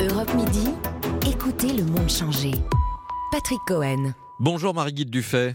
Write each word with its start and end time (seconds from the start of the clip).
Europe 0.00 0.34
Midi, 0.34 0.70
écoutez 1.24 1.68
le 1.72 1.84
monde 1.84 2.10
changer. 2.10 2.50
Patrick 3.30 3.60
Cohen. 3.64 4.12
Bonjour 4.40 4.74
Marie-Guide 4.74 5.08
Dufay. 5.08 5.54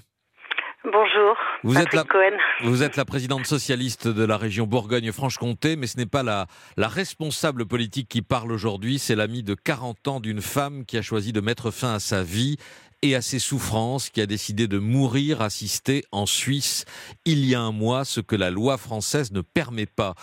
Bonjour. 0.86 1.36
Vous 1.64 1.74
Patrick 1.74 1.94
êtes, 1.94 1.94
la, 1.94 2.04
Cohen. 2.06 2.38
vous 2.64 2.84
êtes 2.84 2.96
la 2.96 3.04
présidente 3.04 3.46
socialiste 3.46 4.08
de 4.08 4.24
la 4.24 4.38
région 4.38 4.66
Bourgogne-Franche-Comté, 4.66 5.76
mais 5.76 5.88
ce 5.88 5.98
n'est 5.98 6.06
pas 6.06 6.24
la, 6.24 6.48
la 6.78 6.88
responsable 6.88 7.66
politique 7.66 8.08
qui 8.08 8.22
parle 8.22 8.54
aujourd'hui, 8.54 8.98
c'est 8.98 9.16
l'amie 9.16 9.44
de 9.44 9.56
40 9.56 10.08
ans 10.08 10.20
d'une 10.22 10.42
femme 10.42 10.86
qui 10.86 10.98
a 10.98 11.02
choisi 11.02 11.34
de 11.34 11.42
mettre 11.42 11.70
fin 11.70 11.96
à 11.96 12.00
sa 12.00 12.24
vie 12.24 12.56
et 13.02 13.16
à 13.16 13.22
ses 13.22 13.40
souffrances, 13.40 14.10
qui 14.10 14.22
a 14.22 14.26
décidé 14.26 14.68
de 14.70 14.80
mourir 14.80 15.42
assistée 15.42 16.06
en 16.14 16.26
Suisse 16.26 16.86
il 17.26 17.46
y 17.46 17.56
a 17.56 17.60
un 17.60 17.74
mois, 17.74 18.06
ce 18.06 18.22
que 18.22 18.38
la 18.38 18.52
loi 18.52 18.78
française 18.78 19.34
ne 19.34 19.42
permet 19.42 19.86
pas. 19.86 20.16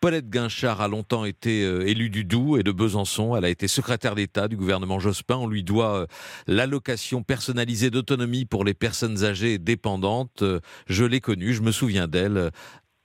Paulette 0.00 0.30
Guinchard 0.30 0.80
a 0.80 0.86
longtemps 0.86 1.24
été 1.24 1.64
euh, 1.64 1.80
élue 1.88 2.08
du 2.08 2.24
Doubs 2.24 2.56
et 2.56 2.62
de 2.62 2.70
Besançon. 2.70 3.36
Elle 3.36 3.44
a 3.44 3.48
été 3.48 3.66
secrétaire 3.66 4.14
d'État 4.14 4.46
du 4.46 4.56
gouvernement 4.56 5.00
Jospin. 5.00 5.36
On 5.36 5.48
lui 5.48 5.64
doit 5.64 6.02
euh, 6.02 6.06
l'allocation 6.46 7.24
personnalisée 7.24 7.90
d'autonomie 7.90 8.44
pour 8.44 8.64
les 8.64 8.74
personnes 8.74 9.24
âgées 9.24 9.54
et 9.54 9.58
dépendantes. 9.58 10.42
Euh, 10.42 10.60
je 10.86 11.04
l'ai 11.04 11.20
connue, 11.20 11.52
je 11.52 11.62
me 11.62 11.72
souviens 11.72 12.06
d'elle. 12.06 12.50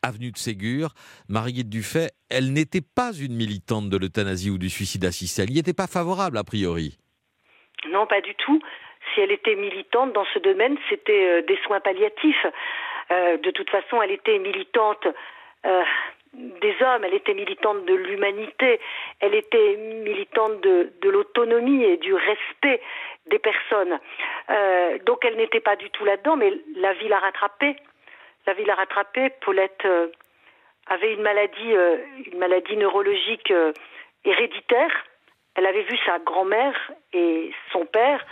Avenue 0.04 0.32
de 0.32 0.38
Ségur, 0.38 0.90
Marie-Guide 1.30 1.70
Dufay, 1.70 2.10
elle 2.30 2.52
n'était 2.52 2.84
pas 2.84 3.14
une 3.14 3.36
militante 3.36 3.90
de 3.90 3.98
l'euthanasie 3.98 4.50
ou 4.50 4.58
du 4.58 4.70
suicide 4.70 5.06
assisté. 5.06 5.44
Elle 5.44 5.50
n'y 5.50 5.60
était 5.60 5.74
pas 5.74 5.88
favorable, 5.88 6.38
a 6.38 6.44
priori. 6.44 7.00
Non, 7.90 8.06
pas 8.06 8.20
du 8.20 8.36
tout. 8.36 8.62
Si 9.16 9.22
elle 9.22 9.32
était 9.32 9.56
militante 9.56 10.12
dans 10.14 10.26
ce 10.34 10.40
domaine, 10.40 10.76
c'était 10.90 11.42
des 11.44 11.58
soins 11.66 11.80
palliatifs. 11.80 12.46
De 13.10 13.52
toute 13.52 13.70
façon, 13.70 14.02
elle 14.02 14.12
était 14.12 14.40
militante 14.40 15.08
des 16.34 16.76
hommes, 16.82 17.04
elle 17.04 17.14
était 17.14 17.34
militante 17.34 17.86
de 17.86 17.94
l'humanité, 17.94 18.80
elle 19.20 19.36
était 19.36 19.76
militante 19.78 20.62
de, 20.62 21.10
l'autonomie 21.10 21.84
et 21.84 21.98
du 21.98 22.14
respect 22.14 22.82
des 23.28 23.40
personnes. 23.40 24.00
Euh, 24.50 24.98
donc 25.06 25.24
elle 25.26 25.36
n'était 25.36 25.60
pas 25.60 25.76
du 25.76 25.90
tout 25.92 26.06
là-dedans, 26.06 26.36
mais 26.36 26.52
la 26.76 26.94
vie 26.94 27.08
l'a 27.08 27.20
rattrapée. 27.20 27.76
La 28.48 28.54
vie 28.54 28.66
l'a 28.66 28.76
rattrapée. 28.76 29.30
Paulette 29.42 29.86
euh, 29.86 30.08
avait 30.88 31.14
une 31.14 31.22
maladie, 31.22 31.76
euh, 31.76 31.98
une 32.32 32.40
maladie 32.40 32.78
neurologique 32.78 33.54
héréditaire. 34.26 34.92
Elle 35.56 35.68
avait 35.68 35.84
vu 35.84 35.98
sa 36.06 36.18
grand-mère 36.20 36.76
et 37.14 37.52
son 37.72 37.86
père 37.86 38.26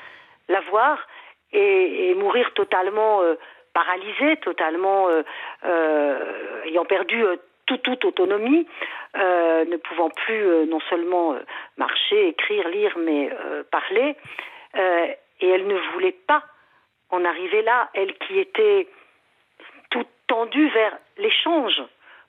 la 0.49 0.59
voir 0.61 1.07
et, 1.53 2.09
et 2.09 2.15
mourir 2.15 2.51
totalement 2.55 3.21
paralysée, 3.73 4.37
totalement 4.37 5.07
ayant 6.65 6.85
perdu 6.85 7.23
toute, 7.77 7.83
toute 7.83 8.05
autonomie, 8.05 8.67
euh, 9.17 9.65
ne 9.65 9.77
pouvant 9.77 10.09
plus 10.09 10.45
euh, 10.45 10.65
non 10.65 10.79
seulement 10.89 11.33
euh, 11.33 11.39
marcher, 11.77 12.29
écrire, 12.29 12.67
lire, 12.69 12.97
mais 12.97 13.29
parler. 13.71 14.15
Et 14.75 15.49
elle 15.49 15.67
ne 15.67 15.77
voulait 15.93 16.15
pas 16.27 16.43
en 17.09 17.25
arriver 17.25 17.61
là, 17.61 17.89
elle 17.93 18.13
qui 18.19 18.39
était 18.39 18.87
toute 19.89 20.07
tendue 20.27 20.69
vers 20.69 20.97
l'échange. 21.17 21.81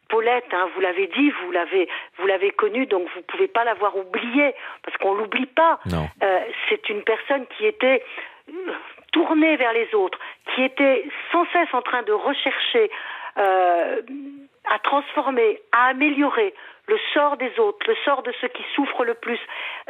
Paulette, 0.08 0.52
hein, 0.52 0.68
vous 0.74 0.80
l'avez 0.80 1.06
dit, 1.06 1.30
vous 1.30 1.52
l'avez, 1.52 1.88
vous 2.18 2.26
l'avez 2.26 2.50
connue, 2.50 2.86
donc 2.86 3.08
vous 3.14 3.22
pouvez 3.22 3.46
pas 3.46 3.64
l'avoir 3.64 3.96
oubliée 3.96 4.54
parce 4.82 4.96
qu'on 4.98 5.14
l'oublie 5.14 5.46
pas. 5.46 5.78
C'est 6.68 6.88
une 6.88 7.02
personne 7.02 7.46
qui 7.56 7.66
était 7.66 8.02
tournée 9.12 9.56
vers 9.56 9.72
les 9.72 9.94
autres, 9.94 10.18
qui 10.54 10.62
était 10.62 11.04
sans 11.30 11.46
cesse 11.52 11.72
en 11.72 11.82
train 11.82 12.02
de 12.02 12.12
rechercher 12.12 12.90
euh, 13.38 14.02
à 14.72 14.78
transformer, 14.78 15.60
à 15.72 15.88
améliorer 15.88 16.54
le 16.88 16.98
sort 17.12 17.36
des 17.36 17.52
autres, 17.60 17.86
le 17.86 17.96
sort 18.06 18.22
de 18.22 18.32
ceux 18.40 18.48
qui 18.48 18.64
souffrent 18.74 19.04
le 19.04 19.14
plus. 19.14 19.38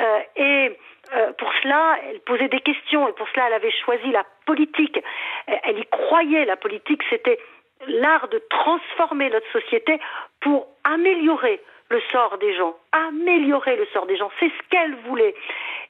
Euh, 0.00 0.20
et 0.36 0.76
euh, 1.14 1.32
pour 1.34 1.50
cela, 1.62 1.98
elle 2.08 2.20
posait 2.20 2.48
des 2.48 2.60
questions 2.60 3.08
et 3.08 3.12
pour 3.12 3.28
cela, 3.28 3.46
elle 3.46 3.52
avait 3.54 3.70
choisi 3.84 4.10
la 4.10 4.24
politique. 4.44 4.98
Elle, 5.46 5.60
elle 5.62 5.78
y 5.78 5.86
croyait, 5.86 6.44
la 6.44 6.56
politique, 6.56 7.02
c'était 7.10 7.38
l'art 7.86 8.26
de 8.28 8.38
transformer 8.50 9.30
notre 9.30 9.50
société 9.52 10.00
pour 10.40 10.66
améliorer 10.82 11.60
le 11.90 12.00
sort 12.10 12.38
des 12.38 12.54
gens, 12.56 12.74
améliorer 12.90 13.76
le 13.76 13.86
sort 13.92 14.06
des 14.06 14.16
gens. 14.16 14.30
C'est 14.40 14.48
ce 14.48 14.68
qu'elle 14.70 14.96
voulait. 15.06 15.34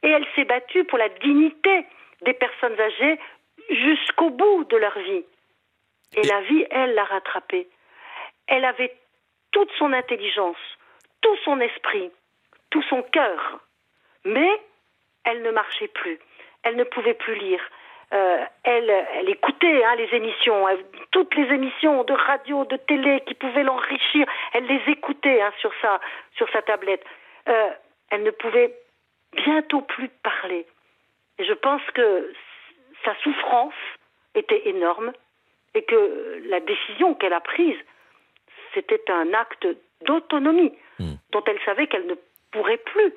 Et 0.02 0.10
elle 0.10 0.26
s'est 0.34 0.44
battue 0.44 0.84
pour 0.84 0.98
la 0.98 1.08
dignité 1.08 1.86
des 2.22 2.34
personnes 2.34 2.78
âgées 2.78 3.18
jusqu'au 3.70 4.30
bout 4.30 4.64
de 4.64 4.76
leur 4.76 4.98
vie. 4.98 5.24
Et, 6.16 6.20
Et- 6.20 6.28
la 6.28 6.42
vie, 6.42 6.66
elle 6.70 6.94
l'a 6.94 7.04
rattrapée. 7.04 7.68
Elle 8.46 8.64
avait 8.64 8.94
toute 9.52 9.70
son 9.78 9.92
intelligence, 9.92 10.56
tout 11.20 11.36
son 11.44 11.60
esprit, 11.60 12.10
tout 12.70 12.82
son 12.82 13.02
cœur. 13.02 13.60
Mais 14.24 14.50
elle 15.24 15.42
ne 15.42 15.50
marchait 15.50 15.88
plus. 15.88 16.18
Elle 16.62 16.76
ne 16.76 16.84
pouvait 16.84 17.14
plus 17.14 17.34
lire. 17.34 17.60
Euh, 18.12 18.44
elle, 18.64 18.90
elle 19.14 19.30
écoutait 19.30 19.82
hein, 19.84 19.94
les 19.96 20.14
émissions, 20.14 20.68
elle- 20.68 20.84
toutes 21.12 21.34
les 21.34 21.48
émissions 21.54 22.04
de 22.04 22.12
radio, 22.12 22.64
de 22.66 22.76
télé 22.76 23.22
qui 23.26 23.34
pouvaient 23.34 23.62
l'enrichir. 23.62 24.26
Elle 24.52 24.66
les 24.66 24.82
écoutait 24.92 25.40
hein, 25.40 25.52
sur 25.60 25.72
sa 25.80 25.98
sur 26.36 26.48
sa 26.50 26.60
tablette. 26.62 27.04
Euh, 27.48 27.70
elle 28.10 28.22
ne 28.22 28.30
pouvait 28.30 28.74
bientôt 29.32 29.80
plus 29.80 30.08
parler. 30.22 30.66
Et 31.38 31.44
je 31.44 31.54
pense 31.54 31.82
que 31.94 32.32
sa 33.04 33.14
souffrance 33.22 33.74
était 34.34 34.68
énorme 34.68 35.12
et 35.74 35.82
que 35.82 36.42
la 36.48 36.60
décision 36.60 37.14
qu'elle 37.14 37.32
a 37.32 37.40
prise, 37.40 37.78
c'était 38.74 39.02
un 39.08 39.32
acte 39.34 39.66
d'autonomie 40.06 40.72
Hmm. 41.02 41.14
dont 41.32 41.42
elle 41.46 41.58
savait 41.64 41.86
qu'elle 41.86 42.06
ne 42.06 42.14
pourrait 42.50 42.82
plus 42.92 43.12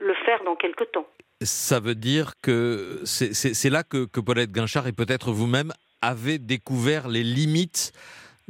le 0.00 0.14
faire 0.26 0.42
dans 0.44 0.56
quelque 0.56 0.84
temps. 0.84 1.06
Ça 1.40 1.80
veut 1.80 1.94
dire 1.94 2.32
que 2.42 3.00
c'est 3.04 3.70
là 3.70 3.82
que, 3.82 4.06
que 4.06 4.20
Paulette 4.20 4.52
Guinchard 4.52 4.86
et 4.86 4.92
peut-être 4.92 5.30
vous-même 5.30 5.72
avez 6.02 6.38
découvert 6.38 7.08
les 7.08 7.22
limites 7.22 7.92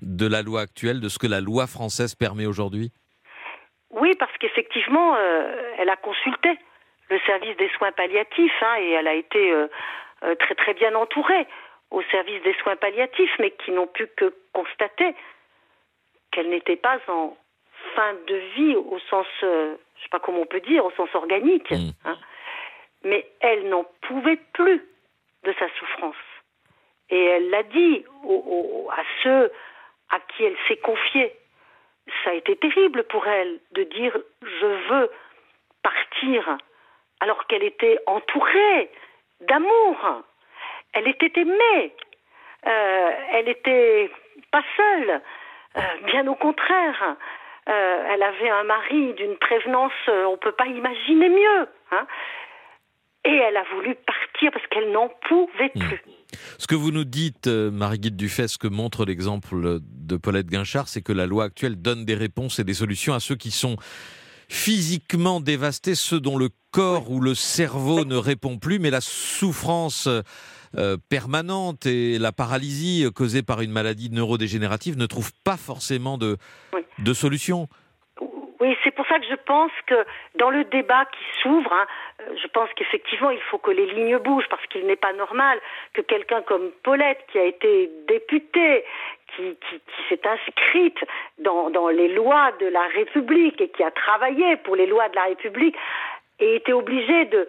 de 0.00 0.26
la 0.26 0.42
loi 0.42 0.62
actuelle, 0.62 1.00
de 1.00 1.08
ce 1.08 1.18
que 1.18 1.26
la 1.26 1.40
loi 1.40 1.66
française 1.66 2.14
permet 2.14 2.46
aujourd'hui? 2.46 2.90
Oui, 3.90 4.12
parce 4.18 4.36
qu'effectivement, 4.38 5.14
euh, 5.16 5.74
elle 5.78 5.90
a 5.90 5.96
consulté 5.96 6.50
le 7.08 7.18
service 7.26 7.56
des 7.58 7.68
soins 7.76 7.92
palliatifs 7.92 8.62
hein, 8.62 8.76
et 8.80 8.90
elle 8.92 9.06
a 9.06 9.14
été 9.14 9.52
euh, 9.52 9.68
euh, 10.24 10.34
très 10.36 10.54
très 10.54 10.74
bien 10.74 10.94
entourée 10.94 11.46
au 11.90 12.02
service 12.10 12.42
des 12.42 12.54
soins 12.62 12.76
palliatifs, 12.76 13.36
mais 13.38 13.52
qui 13.64 13.70
n'ont 13.70 13.86
pu 13.86 14.06
que 14.16 14.34
constater 14.52 15.14
qu'elle 16.32 16.48
n'était 16.50 16.76
pas 16.76 16.98
en 17.08 17.36
fin 17.94 18.14
de 18.26 18.34
vie 18.56 18.74
au 18.76 18.98
sens, 19.10 19.26
euh, 19.44 19.76
je 19.96 20.02
sais 20.02 20.08
pas 20.08 20.18
comment 20.20 20.40
on 20.40 20.46
peut 20.46 20.60
dire, 20.60 20.84
au 20.84 20.90
sens 20.92 21.08
organique. 21.14 21.70
Mm. 21.70 21.90
hein. 22.04 22.18
Mais 23.04 23.26
elle 23.40 23.68
n'en 23.68 23.84
pouvait 24.02 24.38
plus 24.52 24.82
de 25.44 25.52
sa 25.58 25.68
souffrance. 25.78 26.16
Et 27.10 27.22
elle 27.24 27.50
l'a 27.50 27.62
dit 27.64 28.04
au- 28.24 28.84
au- 28.86 28.90
à 28.90 29.02
ceux 29.22 29.52
à 30.10 30.18
qui 30.20 30.44
elle 30.44 30.56
s'est 30.68 30.76
confiée 30.78 31.32
ça 32.24 32.30
a 32.30 32.34
été 32.34 32.56
terrible 32.56 33.04
pour 33.04 33.24
elle 33.28 33.60
de 33.72 33.84
dire 33.84 34.16
je 34.42 34.66
veux 34.66 35.10
partir 35.84 36.56
alors 37.20 37.46
qu'elle 37.46 37.62
était 37.62 37.98
entourée 38.06 38.90
d'amour. 39.40 40.22
Elle 40.94 41.06
était 41.06 41.32
aimée. 41.40 41.94
Euh, 42.66 43.10
elle 43.32 43.44
n'était 43.46 44.10
pas 44.50 44.62
seule. 44.76 45.20
Euh, 45.76 45.80
bien 46.06 46.26
au 46.26 46.34
contraire. 46.34 47.16
Euh, 47.68 48.04
elle 48.12 48.22
avait 48.22 48.50
un 48.50 48.64
mari 48.64 49.14
d'une 49.14 49.36
prévenance, 49.36 49.92
euh, 50.08 50.24
on 50.26 50.32
ne 50.32 50.36
peut 50.36 50.52
pas 50.52 50.66
imaginer 50.66 51.28
mieux. 51.28 51.68
hein. 51.92 52.06
Et 53.24 53.30
elle 53.36 53.56
a 53.56 53.62
voulu 53.76 53.94
partir 53.94 54.50
parce 54.52 54.66
qu'elle 54.66 54.90
n'en 54.90 55.08
pouvait 55.28 55.70
Mm. 55.76 55.80
plus. 55.80 56.02
Ce 56.58 56.66
que 56.66 56.74
vous 56.74 56.90
nous 56.90 57.04
dites, 57.04 57.46
Marie-Guide 57.46 58.16
Dufay, 58.16 58.48
ce 58.48 58.58
que 58.58 58.66
montre 58.66 59.04
l'exemple 59.04 59.78
de 59.80 60.16
Paulette 60.16 60.48
Guinchard, 60.48 60.88
c'est 60.88 61.02
que 61.02 61.12
la 61.12 61.26
loi 61.26 61.44
actuelle 61.44 61.76
donne 61.80 62.04
des 62.04 62.14
réponses 62.16 62.58
et 62.58 62.64
des 62.64 62.74
solutions 62.74 63.14
à 63.14 63.20
ceux 63.20 63.36
qui 63.36 63.52
sont 63.52 63.76
physiquement 64.48 65.40
dévastés, 65.40 65.94
ceux 65.94 66.20
dont 66.20 66.36
le 66.36 66.48
corps 66.72 67.10
ou 67.10 67.20
le 67.20 67.34
cerveau 67.34 68.04
ne 68.04 68.16
répond 68.16 68.58
plus, 68.58 68.78
mais 68.80 68.90
la 68.90 69.00
souffrance 69.00 70.08
euh, 70.76 70.96
permanente 71.10 71.86
et 71.86 72.18
la 72.18 72.32
paralysie 72.32 73.06
causée 73.14 73.42
par 73.42 73.60
une 73.60 73.70
maladie 73.72 74.10
neurodégénérative 74.10 74.96
ne 74.98 75.06
trouvent 75.06 75.32
pas 75.44 75.56
forcément 75.56 76.18
de, 76.18 76.36
Oui. 76.72 76.82
de 76.98 77.12
solution. 77.12 77.68
Oui, 78.60 78.76
c'est 78.84 78.92
pour 78.92 79.04
ça 79.08 79.18
que 79.18 79.26
je 79.28 79.34
pense 79.44 79.72
que 79.88 80.06
dans 80.38 80.48
le 80.50 80.62
débat 80.62 81.04
qui 81.06 81.40
s'ouvre, 81.42 81.72
hein, 81.72 81.86
euh, 82.20 82.36
je 82.40 82.46
pense 82.46 82.68
qu'effectivement, 82.76 83.30
il 83.30 83.40
faut 83.50 83.58
que 83.58 83.72
les 83.72 83.86
lignes 83.92 84.18
bougent 84.18 84.48
parce 84.48 84.64
qu'il 84.68 84.86
n'est 84.86 84.94
pas 84.94 85.12
normal 85.14 85.58
que 85.94 86.00
quelqu'un 86.00 86.42
comme 86.42 86.70
Paulette, 86.84 87.18
qui 87.32 87.38
a 87.40 87.44
été 87.44 87.90
députée, 88.06 88.84
qui, 89.34 89.42
qui, 89.68 89.76
qui 89.80 90.02
s'est 90.08 90.20
inscrite 90.28 90.98
dans, 91.38 91.70
dans 91.70 91.88
les 91.88 92.06
lois 92.14 92.52
de 92.60 92.66
la 92.66 92.86
République 92.94 93.60
et 93.60 93.68
qui 93.68 93.82
a 93.82 93.90
travaillé 93.90 94.56
pour 94.58 94.76
les 94.76 94.86
lois 94.86 95.08
de 95.08 95.16
la 95.16 95.24
République, 95.24 95.74
ait 96.38 96.54
été 96.54 96.72
obligée 96.72 97.24
de, 97.24 97.48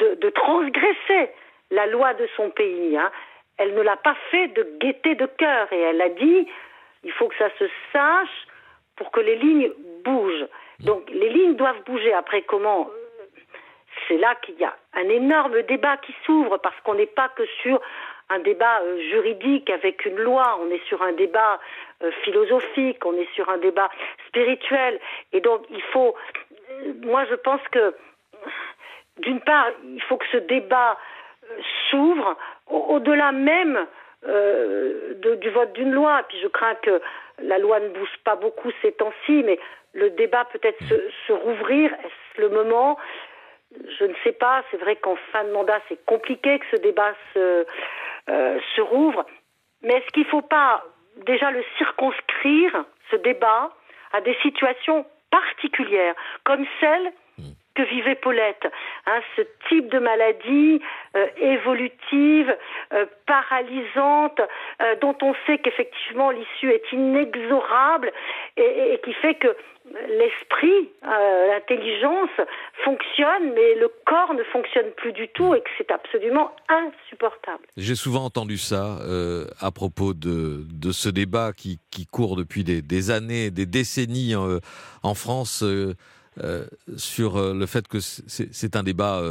de, 0.00 0.14
de 0.14 0.30
transgresser 0.30 1.30
la 1.70 1.86
loi 1.86 2.14
de 2.14 2.28
son 2.36 2.50
pays. 2.50 2.96
hein. 2.96 3.10
Elle 3.58 3.74
ne 3.74 3.82
l'a 3.82 3.96
pas 3.96 4.16
fait 4.30 4.48
de 4.48 4.76
gaieté 4.80 5.14
de 5.14 5.26
cœur 5.26 5.72
et 5.72 5.80
elle 5.80 6.00
a 6.02 6.10
dit 6.10 6.48
il 7.04 7.12
faut 7.12 7.28
que 7.28 7.36
ça 7.36 7.48
se 7.58 7.64
sache 7.92 8.46
pour 8.96 9.10
que 9.10 9.20
les 9.20 9.36
lignes 9.36 9.70
bougent. 10.04 10.46
Donc 10.80 11.08
les 11.10 11.28
lignes 11.30 11.54
doivent 11.54 11.82
bouger. 11.84 12.12
Après 12.12 12.42
comment 12.42 12.90
euh, 12.90 13.52
c'est 14.08 14.18
là 14.18 14.34
qu'il 14.42 14.56
y 14.56 14.64
a 14.64 14.76
un 14.94 15.08
énorme 15.08 15.62
débat 15.62 15.96
qui 15.98 16.14
s'ouvre 16.24 16.58
parce 16.58 16.78
qu'on 16.82 16.94
n'est 16.94 17.06
pas 17.06 17.28
que 17.30 17.46
sur 17.62 17.80
un 18.28 18.40
débat 18.40 18.80
euh, 18.82 19.00
juridique 19.10 19.70
avec 19.70 20.04
une 20.04 20.16
loi, 20.16 20.58
on 20.60 20.70
est 20.70 20.84
sur 20.86 21.02
un 21.02 21.12
débat 21.12 21.60
euh, 22.02 22.10
philosophique, 22.24 23.04
on 23.06 23.14
est 23.14 23.32
sur 23.34 23.48
un 23.48 23.58
débat 23.58 23.88
spirituel. 24.28 25.00
Et 25.32 25.40
donc 25.40 25.64
il 25.70 25.82
faut, 25.82 26.14
moi 27.02 27.24
je 27.26 27.36
pense 27.36 27.62
que 27.70 27.94
d'une 29.18 29.40
part, 29.40 29.68
il 29.84 30.02
faut 30.02 30.16
que 30.18 30.26
ce 30.30 30.36
débat 30.38 30.98
s'ouvre 31.90 32.36
au-delà 32.68 33.32
même 33.32 33.86
du 34.24 35.50
vote 35.50 35.72
d'une 35.72 35.92
loi. 35.92 36.22
Puis 36.28 36.38
je 36.40 36.48
crains 36.48 36.74
que 36.76 37.00
la 37.38 37.58
loi 37.58 37.80
ne 37.80 37.88
bouge 37.88 38.16
pas 38.24 38.36
beaucoup 38.36 38.70
ces 38.82 38.92
temps-ci, 38.92 39.42
mais 39.44 39.58
le 39.92 40.10
débat 40.10 40.44
peut-être 40.46 40.82
se, 40.84 40.94
se 41.26 41.32
rouvrir. 41.32 41.92
Est-ce 41.92 42.40
le 42.40 42.48
moment? 42.48 42.98
Je 43.98 44.04
ne 44.04 44.14
sais 44.24 44.32
pas, 44.32 44.62
c'est 44.70 44.76
vrai 44.76 44.96
qu'en 44.96 45.16
fin 45.32 45.44
de 45.44 45.50
mandat, 45.50 45.80
c'est 45.88 46.04
compliqué 46.06 46.58
que 46.58 46.66
ce 46.70 46.76
débat 46.76 47.12
se, 47.34 47.66
euh, 48.28 48.58
se 48.74 48.80
rouvre. 48.80 49.24
Mais 49.82 49.94
est-ce 49.94 50.06
qu'il 50.12 50.22
ne 50.22 50.28
faut 50.28 50.42
pas 50.42 50.84
déjà 51.24 51.50
le 51.50 51.64
circonscrire, 51.78 52.84
ce 53.10 53.16
débat, 53.16 53.70
à 54.12 54.20
des 54.20 54.34
situations 54.42 55.06
particulières, 55.30 56.14
comme 56.44 56.64
celle 56.80 57.12
que 57.76 57.82
vivait 57.82 58.14
Paulette. 58.14 58.66
Hein, 59.06 59.20
ce 59.36 59.42
type 59.68 59.88
de 59.88 59.98
maladie 59.98 60.80
euh, 61.16 61.26
évolutive, 61.40 62.56
euh, 62.92 63.06
paralysante, 63.26 64.40
dont 65.00 65.16
on 65.22 65.34
sait 65.46 65.58
qu'effectivement 65.58 66.30
l'issue 66.30 66.70
est 66.70 66.92
inexorable 66.92 68.12
et, 68.56 69.00
qui 69.04 69.12
fait 69.14 69.34
que 69.34 69.54
l'esprit, 70.08 70.90
euh, 71.04 71.48
l'intelligence 71.48 72.30
fonctionne, 72.84 73.52
mais 73.54 73.74
le 73.76 73.90
corps 74.04 74.34
ne 74.34 74.42
fonctionne 74.44 74.90
plus 74.96 75.12
du 75.12 75.28
tout 75.28 75.54
et 75.54 75.60
que 75.60 75.68
c'est 75.78 75.90
absolument 75.90 76.52
insupportable. 76.68 77.64
J'ai 77.76 77.94
souvent 77.94 78.24
entendu 78.24 78.58
ça 78.58 78.98
euh, 79.02 79.46
à 79.60 79.70
propos 79.70 80.14
de, 80.14 80.64
ce 80.92 81.08
débat 81.08 81.52
qui, 81.52 81.78
court 82.10 82.36
depuis 82.36 82.64
des, 82.64 83.10
années, 83.10 83.50
des 83.50 83.66
décennies 83.66 84.34
euh, 84.34 84.58
en 85.02 85.14
France 85.14 85.64
sur 86.96 87.54
le 87.54 87.66
fait 87.66 87.88
que 87.88 87.98
c'est 88.00 88.76
un 88.76 88.82
débat 88.82 89.22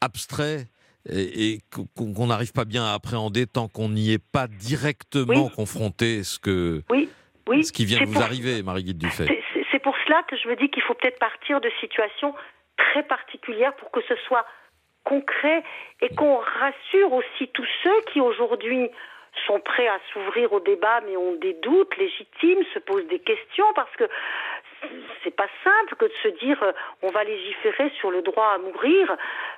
abstrait 0.00 0.66
et, 1.10 1.58
qu'on 1.96 2.26
n'arrive 2.26 2.52
pas 2.52 2.64
bien 2.64 2.84
à 2.84 2.94
appréhender 2.94 3.46
tant 3.46 3.68
qu'on 3.68 3.88
n'y 3.88 4.12
est 4.12 4.22
pas 4.32 4.46
directement 4.46 5.48
confronté 5.48 6.22
ce 6.22 6.38
que 6.38 6.82
oui, 6.90 7.08
oui, 7.48 7.64
ce 7.64 7.72
qui 7.72 7.84
vient 7.84 8.00
de 8.00 8.06
vous 8.06 8.20
arriver, 8.20 8.62
Marie-Guide 8.62 8.98
Dufay. 8.98 9.42
Pour 9.82 9.96
cela 10.06 10.22
que 10.28 10.36
je 10.36 10.48
me 10.48 10.56
dis 10.56 10.68
qu'il 10.68 10.82
faut 10.82 10.92
peut-être 10.92 11.18
partir 11.18 11.62
de 11.62 11.70
situations 11.80 12.34
très 12.76 13.02
particulières 13.04 13.74
pour 13.76 13.90
que 13.90 14.00
ce 14.06 14.14
soit 14.26 14.44
concret 15.04 15.62
et 16.02 16.14
qu'on 16.14 16.36
rassure 16.36 17.12
aussi 17.12 17.48
tous 17.54 17.66
ceux 17.82 18.00
qui 18.12 18.20
aujourd'hui 18.20 18.90
sont 19.46 19.60
prêts 19.60 19.88
à 19.88 19.98
s'ouvrir 20.12 20.52
au 20.52 20.60
débat 20.60 21.00
mais 21.06 21.16
ont 21.16 21.36
des 21.36 21.54
doutes 21.54 21.96
légitimes, 21.96 22.58
se 22.74 22.80
posent 22.80 23.06
des 23.06 23.20
questions 23.20 23.64
parce 23.74 23.94
que 23.96 24.04
c'est 25.24 25.34
pas 25.34 25.48
simple 25.64 25.96
que 25.96 26.04
de 26.06 26.12
se 26.22 26.28
dire 26.44 26.62
euh, 26.62 26.72
on 27.02 27.08
va 27.08 27.24
légiférer 27.24 27.90
sur 27.98 28.10
le 28.10 28.22
droit 28.22 28.52
à 28.54 28.58
mourir. 28.58 29.16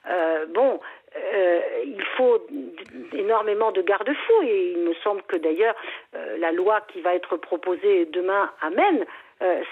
Euh, 0.08 0.46
bon, 0.46 0.80
euh, 1.16 1.60
il 1.84 2.04
faut 2.16 2.46
énormément 3.12 3.72
de 3.72 3.82
garde-fous 3.82 4.42
et 4.42 4.72
il 4.72 4.78
me 4.78 4.94
semble 5.02 5.22
que 5.22 5.36
d'ailleurs 5.36 5.74
la 6.38 6.52
loi 6.52 6.80
qui 6.92 7.00
va 7.00 7.14
être 7.14 7.36
proposée 7.36 8.06
demain 8.06 8.50
amène 8.62 9.04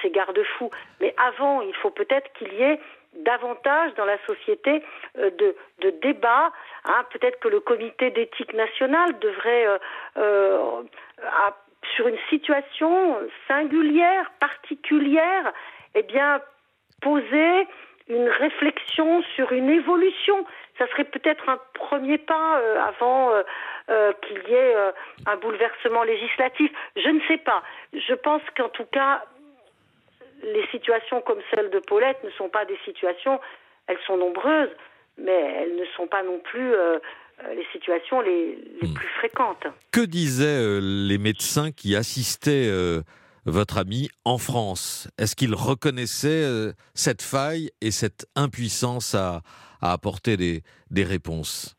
ces 0.02 0.10
garde-fous. 0.10 0.70
Mais 1.00 1.14
avant, 1.16 1.60
il 1.60 1.74
faut 1.76 1.90
peut-être 1.90 2.32
qu'il 2.32 2.52
y 2.54 2.62
ait 2.62 2.80
davantage 3.14 3.94
dans 3.94 4.04
la 4.04 4.18
société 4.26 4.82
de, 5.16 5.54
de 5.80 5.90
débats. 6.02 6.50
Hein. 6.84 7.04
peut-être 7.12 7.38
que 7.38 7.48
le 7.48 7.60
comité 7.60 8.10
d'éthique 8.10 8.54
nationale 8.54 9.18
devrait, 9.20 9.66
sur 11.94 12.08
une 12.08 12.18
situation 12.28 13.16
singulière, 13.46 14.30
particulière, 14.40 15.52
eh 15.94 16.02
bien, 16.02 16.40
poser 17.00 17.66
une 18.08 18.28
réflexion 18.28 19.22
sur 19.34 19.52
une 19.52 19.70
évolution. 19.70 20.44
Ça 20.78 20.86
serait 20.88 21.04
peut-être 21.04 21.48
un 21.48 21.58
premier 21.74 22.18
pas 22.18 22.60
avant 22.86 23.32
qu'il 24.22 24.48
y 24.48 24.54
ait 24.54 24.74
un 25.26 25.36
bouleversement 25.36 26.04
législatif. 26.04 26.70
Je 26.96 27.08
ne 27.08 27.20
sais 27.28 27.38
pas. 27.38 27.62
Je 27.92 28.14
pense 28.14 28.42
qu'en 28.56 28.70
tout 28.70 28.86
cas, 28.86 29.22
les 30.42 30.66
situations 30.68 31.20
comme 31.20 31.40
celle 31.52 31.70
de 31.70 31.78
Paulette 31.78 32.22
ne 32.24 32.30
sont 32.30 32.48
pas 32.48 32.64
des 32.64 32.78
situations, 32.84 33.40
elles 33.86 33.98
sont 34.06 34.16
nombreuses, 34.16 34.70
mais 35.16 35.56
elles 35.62 35.76
ne 35.76 35.84
sont 35.96 36.06
pas 36.06 36.22
non 36.22 36.38
plus 36.38 36.74
euh, 36.74 36.96
euh, 36.96 36.98
les 37.54 37.66
situations 37.72 38.20
les, 38.20 38.58
hmm. 38.82 38.94
plus 38.94 39.08
fréquentes. 39.18 39.66
Que 39.92 40.04
disaient 40.04 40.46
euh, 40.46 40.80
les 40.80 41.18
médecins 41.18 41.70
qui 41.70 41.96
assistaient 41.96 42.70
votre 43.46 43.78
ami 43.78 44.08
en 44.24 44.38
France? 44.38 45.08
Est-ce 45.18 45.36
qu'ils 45.36 45.54
reconnaissaient 45.54 46.72
cette 46.94 47.22
faille 47.22 47.70
et 47.80 47.90
cette 47.90 48.26
impuissance 48.36 49.14
à, 49.14 49.42
apporter 49.80 50.36
des, 50.36 50.62
des 50.90 51.04
réponses? 51.04 51.76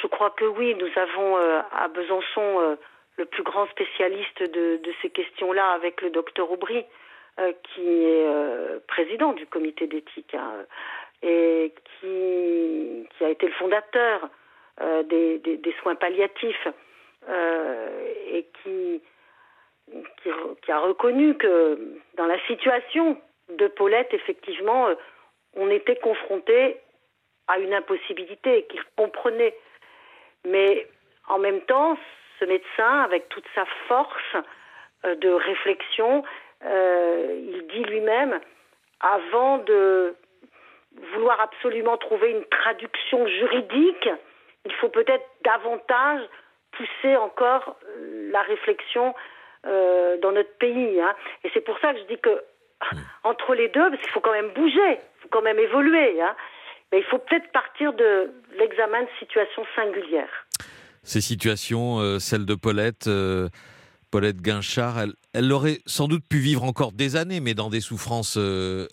Je 0.00 0.06
crois 0.06 0.30
que 0.30 0.44
oui, 0.44 0.74
nous 0.74 1.00
avons 1.00 1.36
à 1.36 1.88
Besançon 1.88 2.76
le 3.16 3.26
plus 3.26 3.42
grand 3.42 3.66
spécialiste 3.68 4.42
de, 4.42 4.80
ces 5.00 5.10
questions-là 5.10 5.72
avec 5.72 6.00
le 6.02 6.10
docteur 6.10 6.50
Aubry, 6.50 6.84
euh, 7.38 7.52
qui 7.62 7.86
est 7.86 8.26
euh, 8.26 8.78
président 8.88 9.32
du 9.32 9.46
comité 9.46 9.86
d'éthique 9.86 10.34
hein, 10.34 10.66
et 11.22 11.72
qui, 12.00 13.06
a 13.24 13.28
été 13.28 13.46
le 13.46 13.52
fondateur 13.52 14.28
euh, 14.80 15.02
des, 15.04 15.74
soins 15.80 15.94
palliatifs 15.94 16.68
et 18.32 18.46
qui, 18.62 19.00
a 20.68 20.78
reconnu 20.80 21.36
que 21.36 21.78
dans 22.16 22.26
la 22.26 22.38
situation 22.46 23.16
de 23.50 23.68
Paulette, 23.68 24.12
effectivement, 24.12 24.88
on 25.54 25.70
était 25.70 25.96
confronté 25.96 26.80
à 27.48 27.58
une 27.58 27.74
impossibilité 27.74 28.58
et 28.58 28.66
qu'il 28.66 28.82
comprenait. 28.96 29.54
Mais 30.46 30.86
en 31.28 31.38
même 31.38 31.60
temps, 31.62 31.96
ce 32.40 32.44
médecin, 32.44 33.00
avec 33.02 33.28
toute 33.28 33.46
sa 33.54 33.64
force 33.88 34.36
euh, 35.04 35.14
de 35.16 35.28
réflexion, 35.28 36.24
euh, 36.64 37.38
il 37.52 37.66
dit 37.68 37.84
lui-même, 37.84 38.40
avant 39.00 39.58
de 39.58 40.14
vouloir 41.22 41.40
absolument 41.40 41.96
trouver 41.98 42.30
une 42.30 42.44
traduction 42.46 43.26
juridique, 43.28 44.08
il 44.64 44.72
faut 44.80 44.88
peut-être 44.88 45.24
davantage 45.44 46.20
pousser 46.72 47.16
encore 47.16 47.76
la 48.32 48.42
réflexion 48.42 49.14
euh, 49.66 50.16
dans 50.18 50.32
notre 50.32 50.52
pays. 50.58 51.00
Hein. 51.00 51.14
Et 51.44 51.50
c'est 51.54 51.60
pour 51.60 51.78
ça 51.78 51.92
que 51.92 52.00
je 52.00 52.04
dis 52.04 52.18
que 52.18 52.42
entre 53.22 53.54
les 53.54 53.68
deux, 53.68 53.88
parce 53.90 54.02
qu'il 54.02 54.10
faut 54.10 54.20
quand 54.20 54.32
même 54.32 54.50
bouger, 54.50 54.90
il 54.90 55.20
faut 55.20 55.28
quand 55.30 55.42
même 55.42 55.60
évoluer, 55.60 56.20
hein, 56.20 56.34
mais 56.90 56.98
il 56.98 57.04
faut 57.04 57.18
peut-être 57.18 57.52
partir 57.52 57.92
de 57.92 58.32
l'examen 58.58 59.02
de 59.02 59.08
situations 59.20 59.64
singulières 59.76 60.46
ces 61.02 61.20
situations, 61.20 61.98
euh, 61.98 62.18
celle 62.18 62.46
de 62.46 62.54
Paulette, 62.54 63.08
euh, 63.08 63.48
Paulette 64.10 64.40
Guinchard, 64.40 65.00
elle, 65.00 65.14
elle, 65.32 65.52
aurait 65.52 65.80
sans 65.86 66.06
doute 66.06 66.24
pu 66.28 66.38
vivre 66.38 66.62
encore 66.62 66.92
des 66.92 67.16
années, 67.16 67.40
mais 67.40 67.54
dans 67.54 67.70
des 67.70 67.80
souffrances 67.80 68.36
euh, 68.38 68.86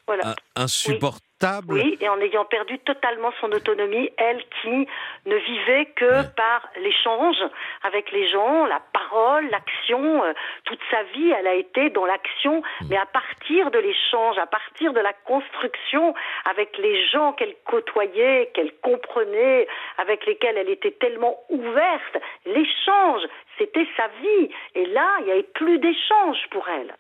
insupportables. 0.55 1.28
Oui, 1.69 1.97
et 2.01 2.09
en 2.09 2.19
ayant 2.19 2.43
perdu 2.43 2.79
totalement 2.79 3.31
son 3.39 3.51
autonomie, 3.53 4.09
elle 4.17 4.43
qui 4.61 4.87
ne 5.25 5.35
vivait 5.35 5.85
que 5.95 6.27
par 6.35 6.67
l'échange 6.81 7.37
avec 7.83 8.11
les 8.11 8.27
gens, 8.27 8.65
la 8.65 8.81
parole, 8.91 9.49
l'action. 9.49 10.23
Euh, 10.23 10.33
toute 10.65 10.79
sa 10.91 11.03
vie, 11.03 11.31
elle 11.31 11.47
a 11.47 11.55
été 11.55 11.89
dans 11.91 12.05
l'action, 12.05 12.61
mm. 12.81 12.85
mais 12.89 12.97
à 12.97 13.05
partir 13.05 13.71
de 13.71 13.79
l'échange, 13.79 14.37
à 14.37 14.47
partir 14.47 14.91
de 14.91 14.99
la 14.99 15.13
construction 15.13 16.13
avec 16.49 16.77
les 16.77 17.07
gens 17.07 17.31
qu'elle 17.33 17.55
côtoyait, 17.65 18.51
qu'elle 18.53 18.73
comprenait, 18.81 19.67
avec 19.97 20.25
lesquels 20.25 20.57
elle 20.57 20.69
était 20.69 20.91
tellement 20.99 21.37
ouverte. 21.49 22.17
L'échange, 22.45 23.21
c'était 23.57 23.87
sa 23.95 24.07
vie. 24.21 24.49
Et 24.75 24.85
là, 24.87 25.07
il 25.21 25.25
n'y 25.25 25.31
avait 25.31 25.43
plus 25.43 25.79
d'échange 25.79 26.37
pour 26.51 26.67
elle. 26.67 26.93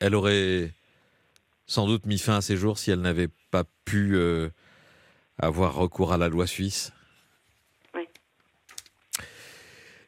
Elle 0.00 0.14
aurait 0.14 0.68
sans 1.66 1.86
doute 1.86 2.06
mis 2.06 2.18
fin 2.18 2.36
à 2.36 2.40
ses 2.40 2.56
jours 2.56 2.78
si 2.78 2.90
elle 2.90 3.00
n'avait 3.00 3.28
pas 3.50 3.64
pu 3.84 4.16
euh, 4.16 4.48
avoir 5.38 5.74
recours 5.74 6.12
à 6.12 6.18
la 6.18 6.28
loi 6.28 6.46
suisse. 6.46 6.92
Oui. 7.94 8.02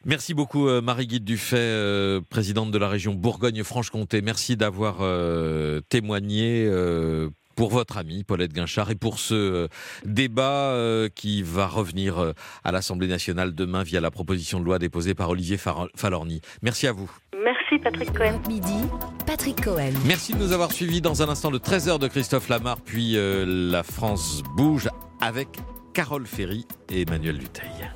Merci 0.05 0.33
beaucoup 0.33 0.67
euh, 0.67 0.81
Marie-Guide 0.81 1.23
Dufay, 1.23 1.57
euh, 1.57 2.21
présidente 2.29 2.71
de 2.71 2.77
la 2.77 2.87
région 2.87 3.13
Bourgogne-Franche-Comté. 3.13 4.21
Merci 4.21 4.55
d'avoir 4.55 4.97
témoigné 5.89 6.69
pour 7.55 7.71
votre 7.71 7.97
amie 7.97 8.23
Paulette 8.23 8.53
Guinchard 8.53 8.91
et 8.91 8.95
pour 8.95 9.17
ce 9.17 9.67
débat 10.05 10.77
qui 11.15 11.41
va 11.41 11.67
revenir 11.67 12.33
à 12.63 12.71
l'Assemblée 12.71 13.07
nationale 13.07 13.55
demain 13.55 13.81
via 13.81 13.99
la 13.99 14.11
proposition 14.11 14.59
de 14.59 14.65
loi 14.65 14.77
déposée 14.77 15.15
par 15.15 15.31
Olivier 15.31 15.57
Falorni. 15.57 16.41
Merci 16.61 16.85
à 16.85 16.91
vous. 16.91 17.11
Merci. 17.69 17.83
Patrick 17.83 18.13
Cohen. 18.13 18.39
Midi, 18.47 18.87
Patrick 19.25 19.63
Cohen. 19.63 19.91
Merci 20.05 20.33
de 20.33 20.37
nous 20.37 20.53
avoir 20.53 20.71
suivis 20.71 21.01
dans 21.01 21.21
un 21.21 21.29
instant 21.29 21.49
le 21.49 21.59
13h 21.59 21.99
de 21.99 22.07
Christophe 22.07 22.47
Lamar, 22.49 22.79
puis 22.79 23.17
euh, 23.17 23.45
la 23.45 23.83
France 23.83 24.41
bouge 24.55 24.89
avec 25.19 25.49
Carole 25.93 26.25
Ferry 26.25 26.65
et 26.89 27.01
Emmanuel 27.01 27.37
Duteil. 27.37 27.89